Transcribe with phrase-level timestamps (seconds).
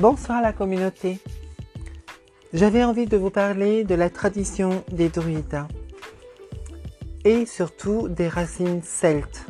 [0.00, 1.20] Bonsoir la communauté.
[2.52, 5.62] J'avais envie de vous parler de la tradition des druides
[7.24, 9.46] et surtout des racines celtes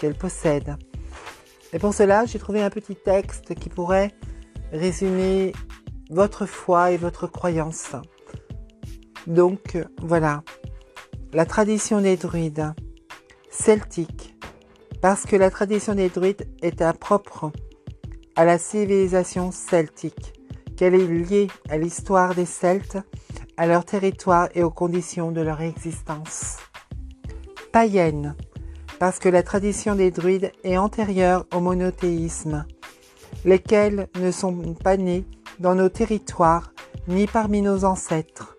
[0.00, 0.76] qu'elle possède.
[1.74, 4.12] Et pour cela, j'ai trouvé un petit texte qui pourrait
[4.72, 5.52] résumer
[6.08, 7.92] votre foi et votre croyance.
[9.26, 10.42] Donc voilà,
[11.34, 12.72] la tradition des druides
[13.50, 14.34] celtique,
[15.02, 17.52] parce que la tradition des druides est impropre
[18.36, 20.32] à la civilisation celtique,
[20.76, 22.98] qu'elle est liée à l'histoire des Celtes,
[23.56, 26.56] à leur territoire et aux conditions de leur existence.
[27.72, 28.34] Païenne,
[28.98, 32.66] parce que la tradition des druides est antérieure au monothéisme,
[33.44, 35.24] lesquels ne sont pas nés
[35.58, 36.72] dans nos territoires
[37.08, 38.56] ni parmi nos ancêtres.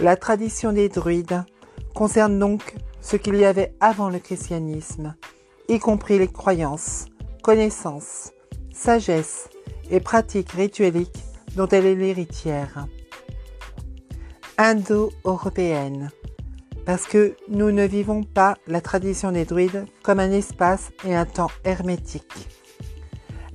[0.00, 1.44] La tradition des druides
[1.94, 5.14] concerne donc ce qu'il y avait avant le christianisme,
[5.68, 7.06] y compris les croyances,
[7.42, 8.30] connaissances,
[8.78, 9.48] sagesse
[9.90, 11.24] et pratiques ritueliques
[11.56, 12.86] dont elle est l'héritière.
[14.56, 16.10] Indo-européenne,
[16.86, 21.24] parce que nous ne vivons pas la tradition des druides comme un espace et un
[21.24, 22.48] temps hermétique.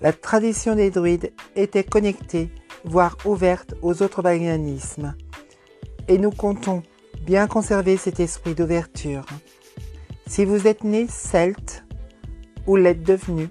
[0.02, 2.50] La tradition des druides était connectée,
[2.84, 5.16] voire ouverte aux autres paganismes,
[6.10, 6.84] et nous comptons
[7.26, 9.26] bien conserver cet esprit d'ouverture.
[10.28, 11.86] Si vous êtes né celte
[12.68, 13.48] ou l'êtes devenu,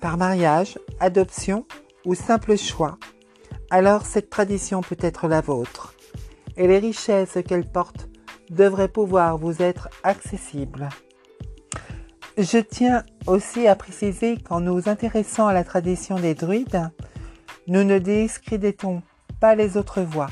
[0.00, 1.66] par mariage, adoption
[2.04, 2.98] ou simple choix,
[3.70, 5.94] alors cette tradition peut être la vôtre,
[6.56, 8.08] et les richesses qu'elle porte
[8.50, 10.88] devraient pouvoir vous être accessibles.
[12.38, 16.88] Je tiens aussi à préciser qu'en nous intéressant à la tradition des druides,
[17.66, 19.02] nous ne discréditons
[19.40, 20.30] pas les autres voies.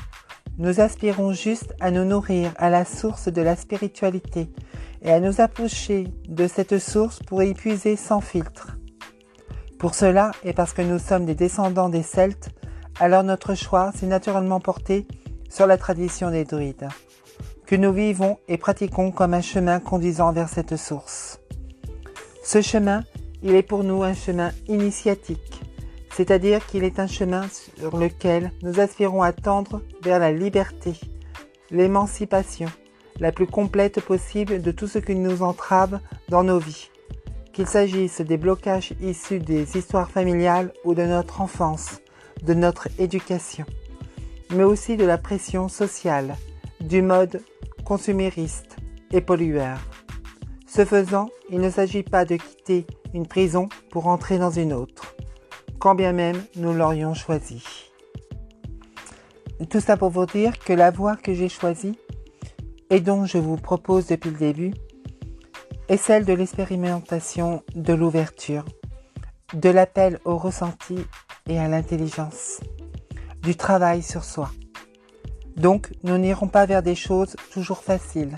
[0.57, 4.49] Nous aspirons juste à nous nourrir à la source de la spiritualité
[5.03, 8.77] et à nous approcher de cette source pour y puiser sans filtre.
[9.79, 12.49] Pour cela, et parce que nous sommes des descendants des Celtes,
[12.99, 15.05] alors notre choix s'est naturellement porté
[15.49, 16.87] sur la tradition des druides,
[17.67, 21.39] que nous vivons et pratiquons comme un chemin conduisant vers cette source.
[22.43, 23.03] Ce chemin,
[23.43, 25.61] il est pour nous un chemin initiatique,
[26.15, 27.45] c'est-à-dire qu'il est un chemin
[27.77, 30.93] sur lequel nous aspirons à tendre vers la liberté,
[31.69, 32.69] l'émancipation,
[33.19, 35.99] la plus complète possible de tout ce qui nous entrave
[36.29, 36.89] dans nos vies,
[37.57, 42.01] qu'il s'agisse des blocages issus des histoires familiales ou de notre enfance,
[42.43, 43.65] de notre éducation,
[44.51, 46.35] mais aussi de la pression sociale,
[46.81, 47.41] du mode
[47.83, 48.77] consumériste
[49.11, 49.79] et pollueur.
[50.67, 52.85] Ce faisant, il ne s'agit pas de quitter
[53.15, 55.15] une prison pour entrer dans une autre,
[55.79, 57.63] quand bien même nous l'aurions choisi.
[59.67, 61.97] Tout ça pour vous dire que la voie que j'ai choisie
[62.91, 64.73] et dont je vous propose depuis le début
[65.89, 68.65] est celle de l'expérimentation de l'ouverture,
[69.53, 70.97] de l'appel au ressenti
[71.47, 72.59] et à l'intelligence,
[73.41, 74.51] du travail sur soi.
[75.55, 78.37] Donc, nous n'irons pas vers des choses toujours faciles,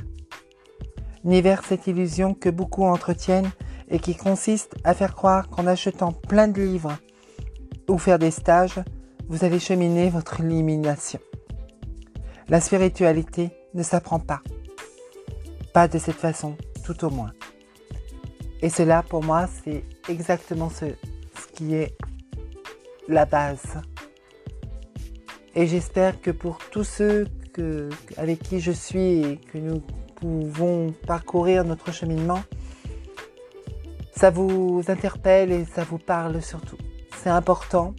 [1.23, 3.51] ni vers cette illusion que beaucoup entretiennent
[3.89, 6.95] et qui consiste à faire croire qu'en achetant plein de livres
[7.87, 8.79] ou faire des stages,
[9.27, 11.19] vous allez cheminer votre élimination.
[12.47, 14.41] La spiritualité ne s'apprend pas.
[15.73, 17.31] Pas de cette façon, tout au moins.
[18.61, 20.85] Et cela, pour moi, c'est exactement ce,
[21.53, 21.95] qui est
[23.07, 23.79] la base.
[25.55, 27.27] Et j'espère que pour tous ceux
[28.17, 29.81] avec qui je suis et que nous
[30.15, 32.41] pouvons parcourir notre cheminement,
[34.15, 36.77] ça vous interpelle et ça vous parle surtout.
[37.17, 37.93] C'est important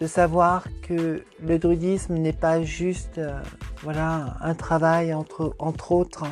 [0.00, 3.40] de savoir que le druidisme n'est pas juste euh,
[3.82, 6.24] voilà, un travail entre, entre autres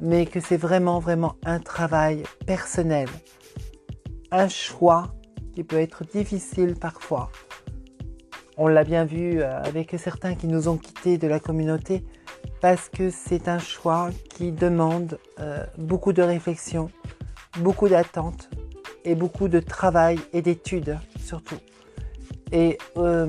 [0.00, 3.08] mais que c'est vraiment, vraiment un travail personnel,
[4.30, 5.14] un choix
[5.54, 7.30] qui peut être difficile parfois.
[8.56, 12.04] On l'a bien vu euh, avec certains qui nous ont quittés de la communauté
[12.60, 16.90] parce que c'est un choix qui demande euh, beaucoup de réflexion,
[17.60, 18.50] beaucoup d'attente
[19.04, 21.58] et beaucoup de travail et d'études surtout.
[22.52, 23.26] Et euh,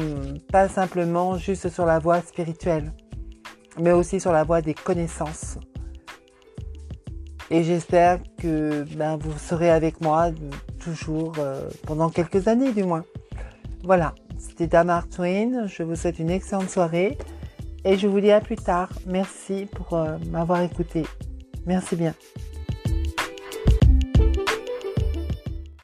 [0.51, 2.91] pas simplement juste sur la voie spirituelle,
[3.79, 5.57] mais aussi sur la voie des connaissances
[7.51, 10.29] et j'espère que ben, vous serez avec moi
[10.79, 13.03] toujours euh, pendant quelques années du moins.
[13.83, 15.67] Voilà, c'était Damar Twain.
[15.67, 17.17] Je vous souhaite une excellente soirée
[17.83, 18.89] et je vous dis à plus tard.
[19.05, 21.03] Merci pour euh, m'avoir écouté.
[21.65, 22.15] Merci bien.